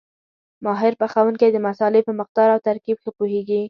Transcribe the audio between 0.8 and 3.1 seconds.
پخوونکی د مسالې په مقدار او ترکیب